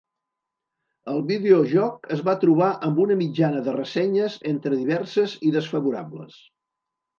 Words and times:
El 1.11 1.19
videojoc 1.31 2.07
es 2.15 2.23
va 2.29 2.35
trobar 2.45 2.71
amb 2.89 3.03
una 3.05 3.19
mitjana 3.21 3.63
de 3.69 3.77
ressenyes 3.77 4.41
entre 4.55 4.75
diverses 4.83 5.39
i 5.51 5.55
desfavorables. 5.61 6.45